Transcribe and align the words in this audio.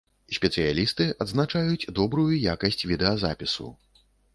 Спецыялісты 0.37 1.07
адзначаюць 1.27 1.89
добрую 2.03 2.27
якасць 2.55 2.83
відэазапісу. 2.91 3.75